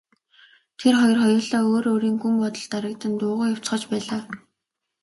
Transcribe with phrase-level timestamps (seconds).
[0.79, 4.21] Тэр хоёр хоёулаа өөр өөрийн гүн бодолд дарагдан дуугүй явцгааж байлаа.